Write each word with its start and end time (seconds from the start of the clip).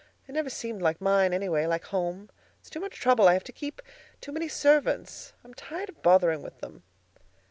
It 0.27 0.31
never 0.31 0.49
seemed 0.49 0.81
like 0.81 0.99
mine, 0.99 1.31
anyway—like 1.31 1.83
home. 1.83 2.31
It's 2.59 2.71
too 2.71 2.79
much 2.79 2.99
trouble. 2.99 3.27
I 3.27 3.33
have 3.33 3.43
to 3.43 3.51
keep 3.51 3.83
too 4.19 4.31
many 4.31 4.47
servants. 4.47 5.33
I 5.45 5.47
am 5.47 5.53
tired 5.53 6.01
bothering 6.01 6.41
with 6.41 6.57
them." 6.59 6.81